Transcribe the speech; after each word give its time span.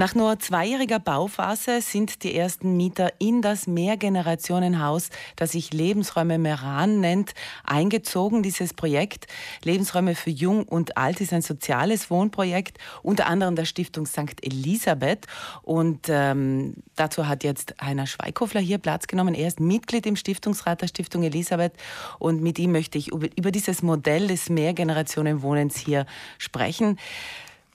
Nach 0.00 0.14
nur 0.14 0.38
zweijähriger 0.38 0.98
Bauphase 0.98 1.82
sind 1.82 2.22
die 2.22 2.34
ersten 2.34 2.74
Mieter 2.74 3.12
in 3.18 3.42
das 3.42 3.66
Mehrgenerationenhaus, 3.66 5.10
das 5.36 5.52
sich 5.52 5.74
Lebensräume 5.74 6.38
Meran 6.38 7.00
nennt, 7.00 7.34
eingezogen. 7.64 8.42
Dieses 8.42 8.72
Projekt 8.72 9.26
Lebensräume 9.62 10.14
für 10.14 10.30
Jung 10.30 10.62
und 10.62 10.96
Alt 10.96 11.20
ist 11.20 11.34
ein 11.34 11.42
soziales 11.42 12.10
Wohnprojekt, 12.10 12.78
unter 13.02 13.26
anderem 13.26 13.56
der 13.56 13.66
Stiftung 13.66 14.06
St. 14.06 14.40
Elisabeth. 14.40 15.26
Und 15.60 16.06
ähm, 16.08 16.76
dazu 16.96 17.28
hat 17.28 17.44
jetzt 17.44 17.74
Heiner 17.78 18.06
Schweikhoffler 18.06 18.62
hier 18.62 18.78
Platz 18.78 19.06
genommen. 19.06 19.34
Er 19.34 19.48
ist 19.48 19.60
Mitglied 19.60 20.06
im 20.06 20.16
Stiftungsrat 20.16 20.80
der 20.80 20.88
Stiftung 20.88 21.24
Elisabeth 21.24 21.74
und 22.18 22.40
mit 22.40 22.58
ihm 22.58 22.72
möchte 22.72 22.96
ich 22.96 23.08
über 23.08 23.50
dieses 23.50 23.82
Modell 23.82 24.28
des 24.28 24.48
Mehrgenerationenwohnens 24.48 25.76
hier 25.76 26.06
sprechen. 26.38 26.96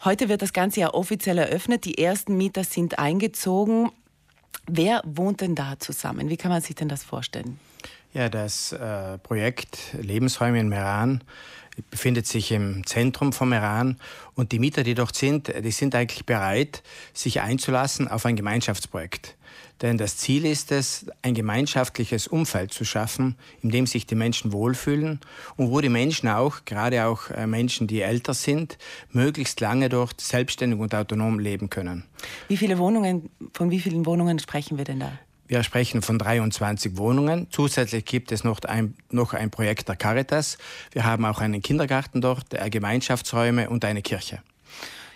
Heute 0.03 0.29
wird 0.29 0.41
das 0.41 0.53
Ganze 0.53 0.81
ja 0.81 0.93
offiziell 0.93 1.37
eröffnet. 1.37 1.85
Die 1.85 1.97
ersten 1.97 2.37
Mieter 2.37 2.63
sind 2.63 2.99
eingezogen. 2.99 3.91
Wer 4.67 5.01
wohnt 5.05 5.41
denn 5.41 5.55
da 5.55 5.79
zusammen? 5.79 6.29
Wie 6.29 6.37
kann 6.37 6.51
man 6.51 6.61
sich 6.61 6.75
denn 6.75 6.89
das 6.89 7.03
vorstellen? 7.03 7.59
Ja, 8.13 8.29
das 8.29 8.71
äh, 8.71 9.17
Projekt 9.19 9.93
Lebensräume 9.93 10.59
in 10.59 10.69
Meran 10.69 11.23
befindet 11.89 12.27
sich 12.27 12.51
im 12.51 12.85
Zentrum 12.85 13.33
von 13.33 13.49
Meran 13.49 13.97
und 14.35 14.51
die 14.51 14.59
Mieter, 14.59 14.83
die 14.83 14.95
dort 14.95 15.15
sind, 15.15 15.51
die 15.63 15.71
sind 15.71 15.95
eigentlich 15.95 16.25
bereit, 16.25 16.83
sich 17.13 17.41
einzulassen 17.41 18.07
auf 18.07 18.25
ein 18.25 18.35
Gemeinschaftsprojekt. 18.35 19.35
Denn 19.81 19.97
das 19.97 20.17
Ziel 20.17 20.45
ist 20.45 20.71
es, 20.71 21.05
ein 21.21 21.33
gemeinschaftliches 21.33 22.27
Umfeld 22.27 22.73
zu 22.73 22.85
schaffen, 22.85 23.35
in 23.61 23.71
dem 23.71 23.87
sich 23.87 24.05
die 24.05 24.15
Menschen 24.15 24.53
wohlfühlen 24.53 25.19
und 25.57 25.69
wo 25.69 25.81
die 25.81 25.89
Menschen 25.89 26.29
auch, 26.29 26.63
gerade 26.63 27.05
auch 27.05 27.29
äh, 27.29 27.45
Menschen, 27.45 27.87
die 27.87 28.01
älter 28.01 28.33
sind, 28.33 28.77
möglichst 29.11 29.59
lange 29.59 29.89
dort 29.89 30.21
selbstständig 30.21 30.79
und 30.79 30.95
autonom 30.95 31.39
leben 31.39 31.69
können. 31.69 32.05
Wie 32.47 32.57
viele 32.57 32.77
Wohnungen, 32.77 33.29
von 33.53 33.69
wie 33.69 33.79
vielen 33.79 34.05
Wohnungen 34.05 34.39
sprechen 34.39 34.77
wir 34.77 34.85
denn 34.85 35.01
da? 35.01 35.11
Wir 35.47 35.61
sprechen 35.61 36.01
von 36.01 36.17
23 36.17 36.97
Wohnungen. 36.97 37.47
Zusätzlich 37.51 38.05
gibt 38.05 38.31
es 38.31 38.43
noch 38.43 38.59
ein, 38.61 38.95
noch 39.11 39.33
ein 39.33 39.51
Projekt 39.51 39.87
der 39.87 39.95
Caritas. 39.95 40.57
Wir 40.91 41.05
haben 41.05 41.23
auch 41.25 41.39
einen 41.39 41.61
Kindergarten 41.61 42.19
dort, 42.19 42.49
Gemeinschaftsräume 42.71 43.69
und 43.69 43.85
eine 43.85 44.01
Kirche. 44.01 44.41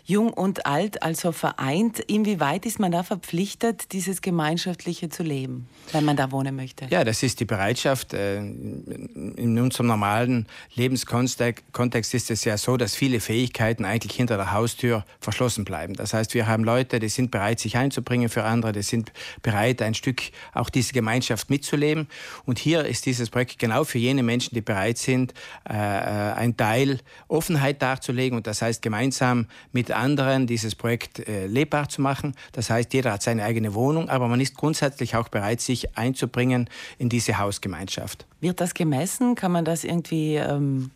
Jung 0.10 0.34
und 0.34 0.66
Alt 0.66 1.04
also 1.04 1.32
vereint. 1.32 2.00
Inwieweit 2.00 2.66
ist 2.66 2.80
man 2.80 2.92
da 2.92 3.04
verpflichtet, 3.04 3.92
dieses 3.92 4.24
Gemeinschaftliche 4.24 5.10
zu 5.10 5.22
leben, 5.22 5.68
wenn 5.92 6.04
man 6.04 6.18
da 6.18 6.32
wohnen 6.32 6.56
möchte? 6.56 6.88
Ja, 6.90 7.04
das 7.04 7.22
ist 7.22 7.40
die 7.40 7.46
Bereitschaft. 7.46 8.16
Äh, 8.16 8.38
in 8.40 9.60
unserem 9.60 9.86
normalen 9.86 10.48
Lebenskontext 10.74 12.16
ist 12.16 12.32
es 12.32 12.44
ja 12.44 12.58
so, 12.58 12.76
dass 12.76 12.96
viele 12.96 13.20
Fähigkeiten 13.20 13.86
eigentlich 13.86 14.16
hinter 14.16 14.38
der 14.38 14.52
Haustür 14.52 15.06
verschlossen 15.20 15.64
bleiben. 15.64 15.94
Das 15.94 16.16
heißt, 16.16 16.34
wir 16.34 16.48
haben 16.48 16.64
Leute, 16.64 17.00
die 17.00 17.10
sind 17.10 17.30
bereit, 17.30 17.60
sich 17.60 17.78
einzubringen 17.78 18.30
für 18.30 18.46
andere, 18.46 18.72
die 18.72 18.82
sind 18.82 19.12
bereit, 19.44 19.80
ein 19.84 19.94
Stück 19.94 20.24
auch 20.56 20.72
diese 20.72 20.94
Gemeinschaft 20.94 21.52
mitzuleben. 21.52 22.08
Und 22.48 22.58
hier 22.58 22.84
ist 22.86 23.06
dieses 23.06 23.30
Projekt 23.30 23.60
genau 23.60 23.84
für 23.84 24.00
jene 24.00 24.24
Menschen, 24.24 24.56
die 24.56 24.62
bereit 24.62 24.98
sind, 24.98 25.36
äh, 25.70 25.76
äh, 25.76 26.34
ein 26.34 26.58
Teil 26.58 27.00
Offenheit 27.28 27.84
darzulegen 27.84 28.36
und 28.36 28.48
das 28.48 28.64
heißt 28.64 28.82
gemeinsam 28.82 29.46
mit 29.72 29.99
anderen, 30.00 30.48
dieses 30.48 30.76
Projekt 30.76 31.28
äh, 31.28 31.46
lebbar 31.48 31.90
zu 31.90 32.02
machen. 32.02 32.36
Das 32.54 32.70
heißt, 32.70 32.94
jeder 32.94 33.14
hat 33.14 33.22
seine 33.22 33.44
eigene 33.44 33.74
Wohnung, 33.74 34.10
aber 34.10 34.28
man 34.28 34.42
ist 34.42 34.56
grundsätzlich 34.56 35.16
auch 35.16 35.30
bereit, 35.30 35.62
sich 35.62 35.98
einzubringen 35.98 36.70
in 36.98 37.10
diese 37.10 37.38
Hausgemeinschaft. 37.38 38.26
Wird 38.42 38.62
das 38.62 38.74
gemessen? 38.74 39.36
Kann 39.36 39.52
man 39.52 39.66
das 39.66 39.84
irgendwie 39.84 40.36
ähm, 40.36 40.92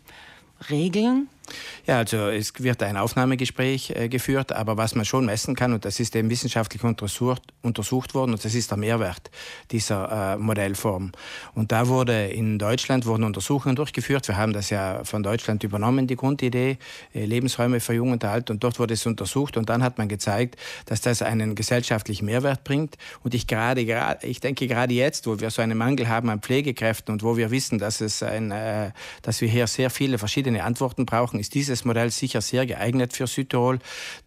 regeln? 0.69 1.27
Ja, 1.85 1.97
also 1.97 2.29
es 2.29 2.53
wird 2.63 2.81
ein 2.81 2.95
Aufnahmegespräch 2.95 3.91
äh, 3.91 4.07
geführt, 4.07 4.51
aber 4.51 4.77
was 4.77 4.95
man 4.95 5.03
schon 5.05 5.25
messen 5.25 5.55
kann, 5.55 5.73
und 5.73 5.83
das 5.83 5.99
ist 5.99 6.15
eben 6.15 6.29
wissenschaftlich 6.29 6.83
untersucht, 6.83 7.41
untersucht 7.61 8.13
worden, 8.13 8.31
und 8.31 8.45
das 8.45 8.55
ist 8.55 8.71
der 8.71 8.77
Mehrwert 8.77 9.29
dieser 9.71 10.35
äh, 10.35 10.37
Modellform. 10.37 11.11
Und 11.55 11.71
da 11.71 11.87
wurde 11.87 12.27
in 12.27 12.57
Deutschland 12.57 13.05
wurden 13.05 13.23
Untersuchungen 13.23 13.75
durchgeführt. 13.75 14.27
Wir 14.27 14.37
haben 14.37 14.53
das 14.53 14.69
ja 14.69 15.03
von 15.03 15.23
Deutschland 15.23 15.63
übernommen, 15.63 16.07
die 16.07 16.15
Grundidee, 16.15 16.77
äh, 17.13 17.25
Lebensräume 17.25 17.79
für 17.79 17.93
Jung 17.93 18.11
und 18.11 18.23
Alt, 18.23 18.49
und 18.49 18.63
dort 18.63 18.79
wurde 18.79 18.93
es 18.93 19.05
untersucht 19.05 19.57
und 19.57 19.69
dann 19.69 19.83
hat 19.83 19.97
man 19.97 20.07
gezeigt, 20.07 20.55
dass 20.85 21.01
das 21.01 21.21
einen 21.21 21.55
gesellschaftlichen 21.55 22.25
Mehrwert 22.25 22.63
bringt. 22.63 22.97
Und 23.23 23.33
ich 23.33 23.47
gerade, 23.47 23.85
gerade 23.85 24.25
ich 24.25 24.39
denke 24.39 24.67
gerade 24.67 24.93
jetzt, 24.93 25.27
wo 25.27 25.39
wir 25.39 25.51
so 25.51 25.61
einen 25.61 25.77
Mangel 25.77 26.07
haben 26.07 26.29
an 26.29 26.39
Pflegekräften 26.39 27.11
und 27.13 27.23
wo 27.23 27.35
wir 27.35 27.51
wissen, 27.51 27.77
dass 27.77 27.99
es 27.99 28.23
ein, 28.23 28.51
äh, 28.51 28.91
dass 29.21 29.41
wir 29.41 29.49
hier 29.49 29.67
sehr 29.67 29.89
viele 29.89 30.17
verschiedene 30.17 30.63
Antworten 30.63 31.05
brauchen, 31.05 31.23
brauchen, 31.23 31.39
ist 31.43 31.53
dieses 31.53 31.83
Modell 31.85 32.09
sicher 32.09 32.41
sehr 32.41 32.65
geeignet 32.65 33.13
für 33.13 33.27
Südtirol, 33.27 33.79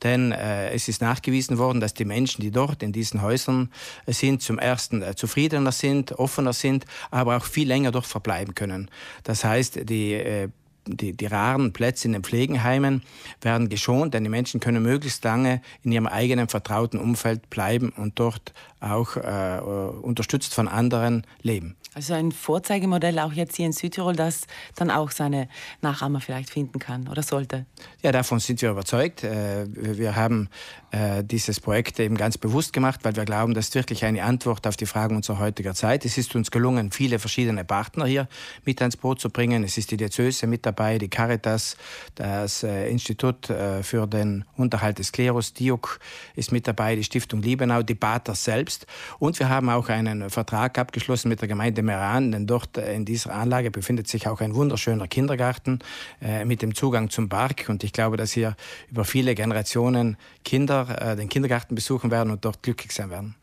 denn 0.03 0.33
äh, 0.33 0.71
es 0.71 0.89
ist 0.89 1.01
nachgewiesen 1.01 1.57
worden, 1.59 1.81
dass 1.81 1.95
die 1.95 2.05
Menschen, 2.05 2.43
die 2.43 2.51
dort 2.51 2.83
in 2.83 2.93
diesen 2.93 3.23
Häusern 3.23 3.71
äh, 4.05 4.13
sind, 4.13 4.43
zum 4.43 4.59
ersten 4.59 5.03
äh, 5.03 5.15
zufriedener 5.17 5.73
sind, 5.73 6.13
offener 6.13 6.53
sind, 6.53 6.85
aber 7.11 7.39
auch 7.39 7.45
viel 7.45 7.67
länger 7.67 7.91
dort 7.91 8.07
verbleiben 8.07 8.55
können. 8.55 8.91
Das 9.25 9.45
heißt, 9.45 9.89
die 9.89 10.13
äh, 10.13 10.49
die, 10.89 11.15
die 11.15 11.27
raren 11.27 11.73
Plätze 11.73 12.07
in 12.07 12.13
den 12.13 12.23
Pflegenheimen 12.23 13.03
werden 13.41 13.69
geschont, 13.69 14.15
denn 14.15 14.23
die 14.23 14.31
Menschen 14.31 14.61
können 14.61 14.85
möglichst 14.85 15.25
lange 15.25 15.61
in 15.83 15.91
ihrem 15.91 16.07
eigenen 16.07 16.47
vertrauten 16.49 17.01
Umfeld 17.01 17.51
bleiben 17.51 17.93
und 17.97 18.21
dort 18.21 18.53
auch 18.79 19.17
äh, 19.17 19.59
unterstützt 20.03 20.55
von 20.55 20.69
anderen 20.69 21.27
leben. 21.43 21.75
Also 21.97 22.13
ein 22.13 22.31
Vorzeigemodell 22.31 23.19
auch 23.21 23.33
jetzt 23.33 23.57
hier 23.57 23.65
in 23.65 23.73
Südtirol, 23.73 24.15
das 24.15 24.47
dann 24.75 24.91
auch 24.91 25.11
seine 25.11 25.49
Nachahmer 25.81 26.21
vielleicht 26.21 26.51
finden 26.51 26.79
kann 26.79 27.09
oder 27.09 27.23
sollte. 27.23 27.65
Ja, 28.03 28.13
davon 28.13 28.39
sind 28.39 28.61
wir 28.61 28.71
überzeugt. 28.71 29.25
Äh, 29.25 29.65
wir 29.67 30.15
haben 30.15 30.51
äh, 30.91 31.25
dieses 31.25 31.59
Projekt 31.59 31.99
eben 31.99 32.19
ganz 32.19 32.37
bewusst 32.37 32.75
gemacht, 32.75 33.01
weil 33.05 33.17
wir 33.17 33.25
glauben, 33.25 33.55
das 33.55 33.69
ist 33.69 33.75
wirklich 33.77 34.05
eine 34.05 34.25
Antwort 34.25 34.67
auf 34.67 34.77
die 34.77 34.85
Fragen 34.85 35.17
unserer 35.17 35.39
heutiger 35.39 35.73
Zeit. 35.73 36.05
Es 36.05 36.19
ist 36.19 36.35
uns 36.37 36.51
gelungen, 36.51 36.91
viele 36.91 37.19
verschiedene 37.19 37.65
Partner 37.65 38.05
hier 38.05 38.29
mit 38.67 38.83
ans 38.83 38.99
Boot 38.99 39.19
zu 39.19 39.31
bringen. 39.31 39.65
Es 39.65 39.79
ist 39.79 39.91
die 39.91 39.97
Diözese 39.97 40.47
mit 40.47 40.67
dabei, 40.67 40.99
die 40.99 41.09
Caritas, 41.09 41.79
das 42.15 42.63
äh, 42.63 42.91
Institut 42.91 43.47
für 43.47 44.07
den 44.07 44.45
Unterhalt 44.57 44.99
des 44.99 45.13
Klerus, 45.13 45.55
DIUK 45.55 45.99
ist 46.35 46.53
mit 46.53 46.69
dabei, 46.69 46.95
die 46.95 47.05
Stiftung 47.05 47.41
Liebenau, 47.41 47.83
die 47.83 47.95
Paters 47.95 48.45
selbst. 48.45 48.87
Und 49.19 49.39
wir 49.39 49.49
haben 49.49 49.71
auch 49.71 49.89
einen 49.89 50.29
Vertrag 50.29 50.79
abgeschlossen 50.79 51.31
mit 51.31 51.41
der 51.41 51.49
Gemeinde 51.49 51.86
Meran, 51.87 52.33
denn 52.33 52.47
dort 52.47 52.77
äh, 52.77 52.95
in 52.95 53.05
dieser 53.05 53.35
Anlage 53.35 53.71
befindet 53.71 54.09
sich 54.09 54.29
auch 54.29 54.41
ein 54.41 54.55
wunderschöner 54.55 55.09
Kindergarten 55.09 55.79
äh, 56.21 56.45
mit 56.45 56.61
dem 56.61 56.75
Zugang 56.75 57.09
zum 57.09 57.29
Park. 57.29 57.67
Und 57.69 57.83
ich 57.83 57.93
glaube, 57.93 58.17
dass 58.17 58.33
hier 58.33 58.57
über 58.91 59.05
viele 59.05 59.35
Generationen 59.35 60.17
Kinder 60.45 61.13
äh, 61.13 61.17
den 61.17 61.29
Kindergarten 61.29 61.75
besuchen 61.75 62.11
werden 62.11 62.31
und 62.31 62.45
dort 62.45 62.63
glücklich 62.63 62.93
sein 62.93 63.11
werden. 63.11 63.35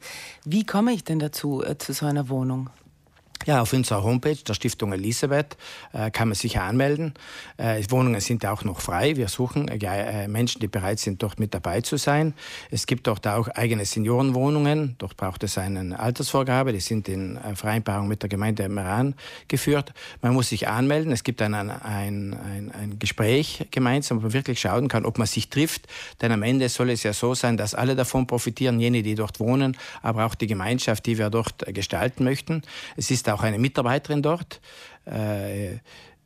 Wie 0.46 0.66
komme 0.66 0.94
ich 0.94 1.04
denn 1.04 1.20
dazu, 1.20 1.64
zu 1.80 1.94
so 1.94 2.06
einer 2.06 2.30
Wohnung? 2.30 2.70
Ja, 3.46 3.62
auf 3.62 3.74
unserer 3.74 4.04
Homepage 4.04 4.36
der 4.36 4.54
Stiftung 4.54 4.94
Elisabeth 4.94 5.58
äh, 5.92 6.12
kann 6.12 6.30
man 6.30 6.36
sich 6.36 6.60
anmelden. 6.60 7.14
Äh, 7.58 7.84
Wohnungen 7.90 8.22
sind 8.22 8.46
auch 8.46 8.64
noch 8.64 8.80
frei. 8.80 9.18
Wir 9.18 9.28
suchen 9.28 9.68
äh, 9.68 10.28
Menschen, 10.30 10.62
die 10.62 10.70
bereit 10.70 11.00
sind, 11.00 11.22
dort 11.22 11.40
mit 11.40 11.54
dabei 11.54 11.82
zu 11.82 11.98
sein. 11.98 12.34
Es 12.72 12.86
gibt 12.86 13.08
dort 13.08 13.28
auch 13.28 13.50
eigene 13.50 13.86
Seniorenwohnungen. 13.86 14.96
Dort 14.98 15.18
braucht 15.18 15.44
es 15.44 15.58
eine 15.58 16.00
Altersvorgabe. 16.00 16.72
Die 16.72 16.80
sind 16.80 17.10
in 17.10 17.38
Vereinbarung 17.56 18.08
mit 18.08 18.22
der 18.22 18.30
Gemeinde 18.30 18.70
Meran 18.70 19.16
geführt. 19.50 19.94
Man 20.22 20.34
muss 20.34 20.50
sich 20.50 20.70
anmelden. 20.70 21.12
Es 21.12 21.24
gibt 21.24 21.42
dann 21.42 21.54
ein, 21.54 21.70
ein, 21.70 22.34
ein, 22.34 22.72
ein 22.72 23.00
Gespräch 23.00 23.68
gemeinsam, 23.72 24.20
wo 24.20 24.24
man 24.24 24.34
wirklich 24.34 24.62
schauen 24.62 24.88
kann, 24.88 25.06
ob 25.06 25.18
man 25.18 25.28
sich 25.28 25.50
trifft. 25.50 25.88
Denn 26.22 26.32
am 26.32 26.44
Ende 26.44 26.70
soll 26.70 26.90
es 26.92 27.04
ja 27.04 27.12
so 27.12 27.36
sein, 27.36 27.58
dass 27.58 27.76
alle 27.76 27.96
davon 27.98 28.26
profitieren, 28.26 28.80
jene, 28.80 29.04
die 29.04 29.16
dort 29.16 29.42
wohnen, 29.42 29.76
aber 30.02 30.26
auch 30.26 30.36
die 30.36 30.48
Gemeinschaft, 30.48 31.06
die 31.06 31.18
wir 31.18 31.30
dort 31.30 31.66
gestalten 31.74 32.24
möchten. 32.24 32.62
Es 32.96 33.12
ist 33.12 33.28
auch 33.34 33.44
eine 33.44 33.60
Mitarbeiterin 33.60 34.22
dort. 34.22 34.62
Äh, 35.06 35.80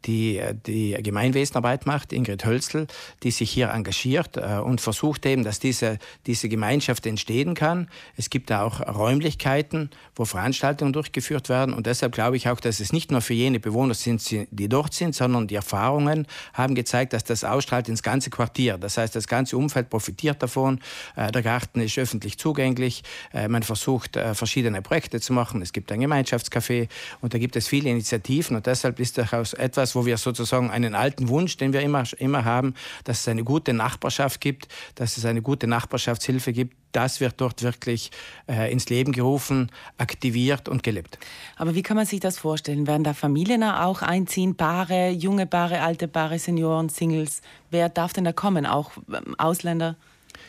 die 0.05 0.41
die 0.65 0.95
Gemeinwesenarbeit 1.01 1.85
macht, 1.85 2.13
Ingrid 2.13 2.45
Hölzl, 2.45 2.87
die 3.23 3.31
sich 3.31 3.51
hier 3.51 3.69
engagiert 3.69 4.37
äh, 4.37 4.59
und 4.63 4.81
versucht 4.81 5.25
eben, 5.25 5.43
dass 5.43 5.59
diese, 5.59 5.97
diese 6.25 6.49
Gemeinschaft 6.49 7.05
entstehen 7.05 7.55
kann. 7.55 7.89
Es 8.15 8.29
gibt 8.29 8.49
da 8.49 8.63
auch 8.63 8.79
Räumlichkeiten, 8.79 9.89
wo 10.15 10.25
Veranstaltungen 10.25 10.93
durchgeführt 10.93 11.49
werden 11.49 11.73
und 11.73 11.85
deshalb 11.87 12.13
glaube 12.13 12.37
ich 12.37 12.47
auch, 12.49 12.59
dass 12.59 12.79
es 12.79 12.93
nicht 12.93 13.11
nur 13.11 13.21
für 13.21 13.33
jene 13.33 13.59
Bewohner 13.59 13.93
sind, 13.93 14.23
die 14.29 14.69
dort 14.69 14.93
sind, 14.93 15.15
sondern 15.15 15.47
die 15.47 15.55
Erfahrungen 15.55 16.27
haben 16.53 16.75
gezeigt, 16.75 17.13
dass 17.13 17.23
das 17.23 17.43
ausstrahlt 17.43 17.89
ins 17.89 18.03
ganze 18.03 18.29
Quartier. 18.29 18.77
Das 18.77 18.97
heißt, 18.97 19.15
das 19.15 19.27
ganze 19.27 19.57
Umfeld 19.57 19.89
profitiert 19.89 20.41
davon. 20.41 20.79
Äh, 21.15 21.31
der 21.31 21.41
Garten 21.41 21.81
ist 21.81 21.97
öffentlich 21.97 22.37
zugänglich. 22.37 23.03
Äh, 23.33 23.47
man 23.47 23.63
versucht, 23.63 24.17
verschiedene 24.33 24.81
Projekte 24.81 25.19
zu 25.19 25.33
machen. 25.33 25.61
Es 25.61 25.73
gibt 25.73 25.91
ein 25.91 25.99
Gemeinschaftscafé 25.99 26.87
und 27.21 27.33
da 27.33 27.37
gibt 27.37 27.55
es 27.55 27.67
viele 27.67 27.89
Initiativen 27.89 28.55
und 28.55 28.65
deshalb 28.65 28.99
ist 28.99 29.17
durchaus 29.17 29.53
etwas, 29.53 29.86
wo 29.95 30.05
wir 30.05 30.17
sozusagen 30.17 30.71
einen 30.71 30.95
alten 30.95 31.29
Wunsch, 31.29 31.57
den 31.57 31.73
wir 31.73 31.81
immer, 31.81 32.03
immer 32.17 32.45
haben, 32.45 32.73
dass 33.03 33.21
es 33.21 33.27
eine 33.27 33.43
gute 33.43 33.73
Nachbarschaft 33.73 34.41
gibt, 34.41 34.67
dass 34.95 35.17
es 35.17 35.25
eine 35.25 35.41
gute 35.41 35.67
Nachbarschaftshilfe 35.67 36.53
gibt, 36.53 36.75
das 36.91 37.19
wird 37.19 37.35
dort 37.37 37.61
wirklich 37.61 38.11
äh, 38.49 38.71
ins 38.71 38.89
Leben 38.89 39.11
gerufen, 39.11 39.71
aktiviert 39.97 40.67
und 40.67 40.83
gelebt. 40.83 41.19
Aber 41.55 41.75
wie 41.75 41.83
kann 41.83 41.97
man 41.97 42.05
sich 42.05 42.19
das 42.19 42.39
vorstellen? 42.39 42.87
Werden 42.87 43.03
da 43.03 43.13
Familien 43.13 43.63
auch 43.63 44.01
einziehen, 44.01 44.55
Paare, 44.55 45.09
junge 45.09 45.45
Paare, 45.45 45.81
alte 45.81 46.07
Paare, 46.07 46.39
Senioren, 46.39 46.89
Singles? 46.89 47.41
Wer 47.69 47.89
darf 47.89 48.13
denn 48.13 48.23
da 48.23 48.33
kommen? 48.33 48.65
Auch 48.65 48.91
ähm, 49.13 49.35
Ausländer? 49.37 49.95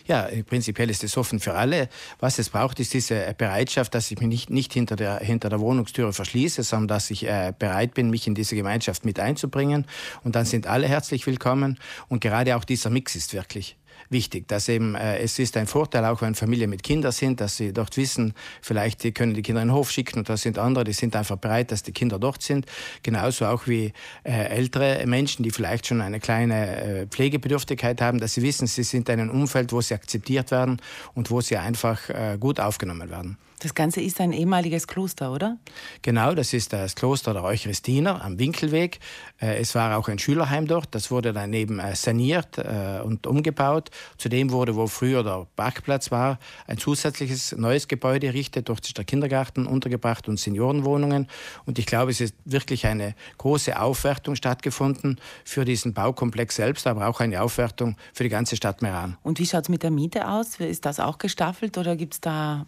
Ja, 0.08 0.26
prinzipiell 0.46 0.88
ist 0.88 1.04
es 1.04 1.18
offen 1.18 1.38
für 1.38 1.52
alle. 1.52 1.90
Was 2.18 2.38
es 2.38 2.48
braucht, 2.48 2.80
ist 2.80 2.94
diese 2.94 3.34
Bereitschaft, 3.36 3.94
dass 3.94 4.10
ich 4.10 4.18
mich 4.18 4.28
nicht, 4.28 4.50
nicht 4.50 4.72
hinter, 4.72 4.96
der, 4.96 5.18
hinter 5.18 5.50
der 5.50 5.60
Wohnungstüre 5.60 6.14
verschließe, 6.14 6.62
sondern 6.62 6.88
dass 6.88 7.10
ich 7.10 7.26
äh, 7.26 7.52
bereit 7.58 7.92
bin, 7.92 8.08
mich 8.08 8.26
in 8.26 8.34
diese 8.34 8.56
Gemeinschaft 8.56 9.04
mit 9.04 9.20
einzubringen. 9.20 9.84
Und 10.24 10.34
dann 10.34 10.46
sind 10.46 10.66
alle 10.66 10.88
herzlich 10.88 11.26
willkommen. 11.26 11.78
Und 12.08 12.22
gerade 12.22 12.56
auch 12.56 12.64
dieser 12.64 12.88
Mix 12.88 13.16
ist 13.16 13.34
wirklich 13.34 13.76
wichtig, 14.10 14.48
dass 14.48 14.68
eben 14.68 14.94
äh, 14.94 15.18
es 15.18 15.38
ist 15.38 15.56
ein 15.56 15.66
Vorteil, 15.66 16.04
auch 16.04 16.22
wenn 16.22 16.34
Familien 16.34 16.70
mit 16.70 16.82
Kindern 16.82 17.12
sind, 17.12 17.40
dass 17.40 17.56
sie 17.56 17.72
dort 17.72 17.96
wissen, 17.96 18.34
vielleicht 18.62 19.04
die 19.04 19.12
können 19.12 19.34
die 19.34 19.42
Kinder 19.42 19.62
in 19.62 19.68
den 19.68 19.74
Hof 19.74 19.90
schicken 19.90 20.18
und 20.18 20.28
da 20.28 20.36
sind 20.36 20.58
andere, 20.58 20.84
die 20.84 20.92
sind 20.92 21.14
einfach 21.16 21.36
bereit, 21.36 21.72
dass 21.72 21.82
die 21.82 21.92
Kinder 21.92 22.18
dort 22.18 22.42
sind. 22.42 22.66
Genauso 23.02 23.46
auch 23.46 23.66
wie 23.66 23.92
äh, 24.24 24.48
ältere 24.48 25.06
Menschen, 25.06 25.42
die 25.42 25.50
vielleicht 25.50 25.86
schon 25.86 26.00
eine 26.00 26.20
kleine 26.20 26.76
äh, 26.76 27.06
Pflegebedürftigkeit 27.06 28.00
haben, 28.00 28.18
dass 28.18 28.34
sie 28.34 28.42
wissen, 28.42 28.66
sie 28.66 28.82
sind 28.82 29.08
in 29.08 29.20
einem 29.20 29.30
Umfeld, 29.30 29.72
wo 29.72 29.80
sie 29.80 29.94
akzeptiert 29.94 30.50
werden 30.50 30.80
und 31.14 31.30
wo 31.30 31.40
sie 31.40 31.56
einfach 31.56 32.08
äh, 32.08 32.36
gut 32.38 32.60
aufgenommen 32.60 33.10
werden. 33.10 33.38
Das 33.58 33.74
Ganze 33.74 34.00
ist 34.00 34.20
ein 34.20 34.32
ehemaliges 34.32 34.86
Kloster, 34.86 35.32
oder? 35.32 35.58
Genau, 36.02 36.34
das 36.34 36.52
ist 36.52 36.72
das 36.72 36.94
Kloster 36.94 37.32
der 37.32 37.42
Eucharistiner 37.42 38.24
am 38.24 38.38
Winkelweg. 38.38 39.00
Äh, 39.40 39.58
es 39.58 39.74
war 39.74 39.96
auch 39.98 40.08
ein 40.08 40.18
Schülerheim 40.18 40.66
dort. 40.66 40.94
Das 40.94 41.10
wurde 41.10 41.32
dann 41.32 41.52
eben 41.52 41.80
äh, 41.80 41.96
saniert 41.96 42.58
äh, 42.58 43.00
und 43.02 43.26
umgebaut. 43.26 43.90
Zudem 44.16 44.50
wurde, 44.50 44.76
wo 44.76 44.86
früher 44.86 45.24
der 45.24 45.46
Parkplatz 45.56 46.10
war, 46.10 46.38
ein 46.66 46.78
zusätzliches 46.78 47.52
neues 47.56 47.88
Gebäude 47.88 48.28
errichtet. 48.28 48.68
Dort 48.68 48.86
ist 48.86 48.96
der 48.96 49.04
Kindergarten 49.04 49.66
untergebracht 49.66 50.28
und 50.28 50.38
Seniorenwohnungen. 50.38 51.26
Und 51.66 51.78
ich 51.78 51.86
glaube, 51.86 52.10
es 52.12 52.20
ist 52.20 52.34
wirklich 52.44 52.86
eine 52.86 53.14
große 53.38 53.80
Aufwertung 53.80 54.36
stattgefunden 54.36 55.20
für 55.44 55.64
diesen 55.64 55.94
Baukomplex 55.94 56.56
selbst, 56.56 56.86
aber 56.86 57.08
auch 57.08 57.20
eine 57.20 57.42
Aufwertung 57.42 57.96
für 58.12 58.22
die 58.22 58.28
ganze 58.28 58.56
Stadt 58.56 58.82
Meran. 58.82 59.16
Und 59.22 59.38
wie 59.38 59.46
schaut 59.46 59.62
es 59.64 59.68
mit 59.68 59.82
der 59.82 59.90
Miete 59.90 60.28
aus? 60.28 60.60
Ist 60.60 60.84
das 60.84 61.00
auch 61.00 61.18
gestaffelt 61.18 61.78
oder 61.78 61.96
gibt 61.96 62.14
es 62.14 62.20
da 62.20 62.66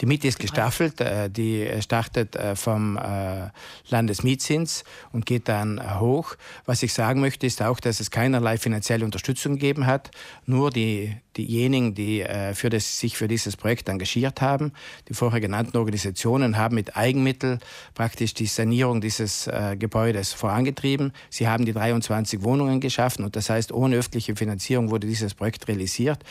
die 0.00 0.06
Miete 0.06 0.28
ist 0.28 0.38
gestaffelt, 0.38 1.00
äh, 1.00 1.30
die 1.30 1.68
startet 1.80 2.36
äh, 2.36 2.56
vom 2.56 2.96
äh, 2.96 3.50
Landesmietzins 3.88 4.84
und 5.12 5.26
geht 5.26 5.48
dann 5.48 6.00
hoch. 6.00 6.36
Was 6.66 6.82
ich 6.82 6.92
sagen 6.92 7.20
möchte, 7.20 7.46
ist 7.46 7.62
auch, 7.62 7.80
dass 7.80 8.00
es 8.00 8.10
keinerlei 8.10 8.58
finanzielle 8.58 9.04
Unterstützung 9.04 9.54
gegeben 9.54 9.86
hat, 9.86 10.10
nur 10.46 10.70
die 10.70 11.16
diejenigen, 11.46 11.94
die 11.94 12.20
äh, 12.20 12.54
für 12.54 12.70
das, 12.70 12.98
sich 12.98 13.16
für 13.16 13.28
dieses 13.28 13.56
Projekt 13.56 13.88
engagiert 13.88 14.40
haben. 14.40 14.72
Die 15.08 15.14
vorher 15.14 15.40
genannten 15.40 15.76
Organisationen 15.76 16.56
haben 16.56 16.74
mit 16.74 16.96
Eigenmittel 16.96 17.58
praktisch 17.94 18.34
die 18.34 18.46
Sanierung 18.46 19.00
dieses 19.00 19.46
äh, 19.46 19.76
Gebäudes 19.78 20.32
vorangetrieben. 20.32 21.12
Sie 21.30 21.48
haben 21.48 21.64
die 21.64 21.72
23 21.72 22.42
Wohnungen 22.42 22.80
geschaffen 22.80 23.24
und 23.24 23.36
das 23.36 23.50
heißt, 23.50 23.72
ohne 23.72 23.96
öffentliche 23.96 24.36
Finanzierung 24.36 24.90
wurde 24.90 25.06
dieses 25.06 25.34
Projekt 25.34 25.68
realisiert. 25.68 26.22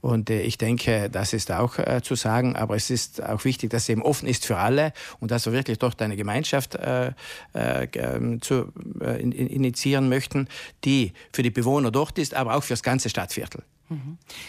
Und 0.00 0.30
äh, 0.30 0.42
ich 0.42 0.58
denke, 0.58 1.08
das 1.10 1.32
ist 1.32 1.50
auch 1.50 1.78
äh, 1.78 2.00
zu 2.02 2.14
sagen, 2.14 2.56
aber 2.56 2.76
es 2.76 2.90
ist 2.90 3.22
auch 3.22 3.44
wichtig, 3.44 3.70
dass 3.70 3.84
es 3.84 3.88
eben 3.88 4.02
offen 4.02 4.28
ist 4.28 4.44
für 4.44 4.58
alle 4.58 4.92
und 5.20 5.30
dass 5.30 5.46
wir 5.46 5.52
wirklich 5.52 5.78
dort 5.78 6.00
eine 6.02 6.16
Gemeinschaft 6.16 6.74
äh, 6.74 7.12
äh, 7.54 7.88
ähm, 7.94 8.40
zu, 8.42 8.72
in, 9.00 9.32
initiieren 9.32 10.08
möchten, 10.08 10.48
die 10.84 11.12
für 11.32 11.42
die 11.42 11.50
Bewohner 11.50 11.90
dort 11.90 12.18
ist, 12.18 12.34
aber 12.34 12.56
auch 12.56 12.62
für 12.62 12.74
das 12.74 12.82
ganze 12.82 13.08
Stadtviertel. 13.08 13.62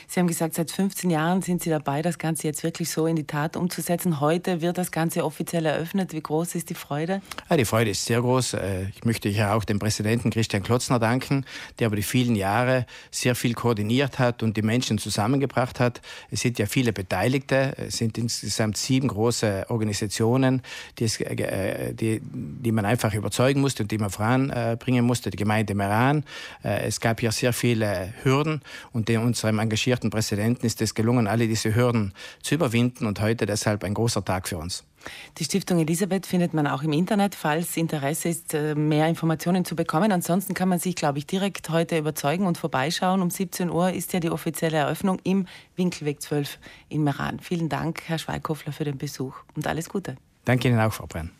Sie 0.07 0.19
haben 0.19 0.27
gesagt, 0.27 0.55
seit 0.55 0.69
15 0.69 1.09
Jahren 1.09 1.41
sind 1.41 1.63
Sie 1.63 1.69
dabei, 1.69 2.01
das 2.01 2.17
Ganze 2.17 2.47
jetzt 2.47 2.63
wirklich 2.63 2.89
so 2.89 3.05
in 3.05 3.15
die 3.15 3.25
Tat 3.25 3.55
umzusetzen. 3.55 4.19
Heute 4.19 4.61
wird 4.61 4.77
das 4.77 4.91
Ganze 4.91 5.23
offiziell 5.23 5.65
eröffnet. 5.65 6.11
Wie 6.13 6.21
groß 6.21 6.55
ist 6.55 6.69
die 6.69 6.73
Freude? 6.73 7.21
Ja, 7.49 7.55
die 7.55 7.65
Freude 7.65 7.91
ist 7.91 8.05
sehr 8.05 8.21
groß. 8.21 8.55
Äh, 8.55 8.89
ich 8.89 9.05
möchte 9.05 9.29
hier 9.29 9.53
auch 9.53 9.63
dem 9.63 9.79
Präsidenten 9.79 10.29
Christian 10.29 10.61
Klotzner 10.61 10.99
danken, 10.99 11.45
der 11.79 11.87
über 11.87 11.95
die 11.95 12.03
vielen 12.03 12.35
Jahre 12.35 12.85
sehr 13.11 13.35
viel 13.35 13.53
koordiniert 13.53 14.19
hat 14.19 14.43
und 14.43 14.57
die 14.57 14.61
Menschen 14.61 14.97
zusammengebracht 14.97 15.79
hat. 15.79 16.01
Es 16.31 16.41
sind 16.41 16.59
ja 16.59 16.65
viele 16.65 16.91
Beteiligte. 16.91 17.73
Es 17.77 17.97
sind 17.97 18.17
insgesamt 18.17 18.77
sieben 18.77 19.07
große 19.07 19.67
Organisationen, 19.69 20.61
die, 20.97 21.05
es, 21.05 21.19
äh, 21.21 21.93
die, 21.93 22.21
die 22.21 22.71
man 22.71 22.85
einfach 22.85 23.13
überzeugen 23.13 23.61
musste 23.61 23.83
und 23.83 23.91
die 23.91 23.97
man 23.97 24.09
voranbringen 24.09 25.05
musste. 25.05 25.29
Die 25.29 25.37
Gemeinde 25.37 25.75
Meran. 25.75 26.25
Äh, 26.63 26.87
es 26.87 26.99
gab 26.99 27.21
hier 27.21 27.31
sehr 27.31 27.53
viele 27.53 28.13
Hürden 28.23 28.61
und 28.91 29.07
die 29.07 29.28
unserem 29.29 29.59
engagierten 29.59 30.09
Präsidenten 30.09 30.65
ist 30.65 30.81
es 30.81 30.93
gelungen, 30.93 31.27
alle 31.27 31.47
diese 31.47 31.73
Hürden 31.75 32.13
zu 32.41 32.55
überwinden 32.55 33.05
und 33.05 33.21
heute 33.21 33.45
deshalb 33.45 33.83
ein 33.83 33.93
großer 33.93 34.25
Tag 34.25 34.47
für 34.47 34.57
uns. 34.57 34.83
Die 35.37 35.43
Stiftung 35.43 35.79
Elisabeth 35.79 36.25
findet 36.25 36.53
man 36.53 36.67
auch 36.67 36.83
im 36.83 36.91
Internet, 36.91 37.35
falls 37.35 37.77
Interesse 37.77 38.29
ist, 38.29 38.53
äh, 38.53 38.75
mehr 38.75 39.07
Informationen 39.07 39.63
zu 39.63 39.75
bekommen. 39.75 40.11
Ansonsten 40.11 40.53
kann 40.53 40.67
man 40.67 40.79
sich, 40.79 40.95
glaube 40.95 41.19
ich, 41.19 41.25
direkt 41.25 41.69
heute 41.69 41.97
überzeugen 41.97 42.45
und 42.47 42.57
vorbeischauen. 42.57 43.21
Um 43.21 43.29
17 43.29 43.69
Uhr 43.69 43.91
ist 43.91 44.11
ja 44.13 44.19
die 44.19 44.29
offizielle 44.29 44.77
Eröffnung 44.77 45.19
im 45.23 45.45
Winkelweg 45.75 46.21
12 46.21 46.59
in 46.89 47.03
Meran. 47.03 47.39
Vielen 47.39 47.69
Dank, 47.69 48.01
Herr 48.07 48.17
Schweikhoffler, 48.17 48.73
für 48.73 48.83
den 48.83 48.97
Besuch 48.97 49.35
und 49.55 49.67
alles 49.67 49.89
Gute. 49.89 50.17
Danke 50.43 50.67
Ihnen 50.67 50.79
auch, 50.79 50.91
Frau 50.91 51.07
Brenn. 51.07 51.31